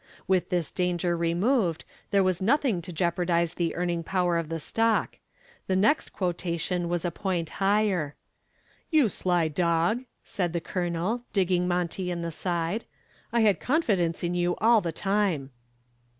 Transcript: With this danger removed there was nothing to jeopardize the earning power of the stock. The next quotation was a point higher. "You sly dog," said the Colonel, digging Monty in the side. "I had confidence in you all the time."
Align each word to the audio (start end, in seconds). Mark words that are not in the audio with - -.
With 0.27 0.49
this 0.49 0.71
danger 0.71 1.15
removed 1.15 1.85
there 2.09 2.23
was 2.23 2.41
nothing 2.41 2.81
to 2.81 2.91
jeopardize 2.91 3.53
the 3.53 3.75
earning 3.75 4.01
power 4.03 4.39
of 4.39 4.49
the 4.49 4.59
stock. 4.59 5.19
The 5.67 5.75
next 5.75 6.11
quotation 6.11 6.89
was 6.89 7.05
a 7.05 7.11
point 7.11 7.51
higher. 7.61 8.15
"You 8.89 9.09
sly 9.09 9.47
dog," 9.47 10.05
said 10.23 10.53
the 10.53 10.59
Colonel, 10.59 11.21
digging 11.33 11.67
Monty 11.67 12.09
in 12.09 12.23
the 12.23 12.31
side. 12.31 12.85
"I 13.31 13.41
had 13.41 13.59
confidence 13.59 14.23
in 14.23 14.33
you 14.33 14.55
all 14.55 14.81
the 14.81 14.91
time." 14.91 15.51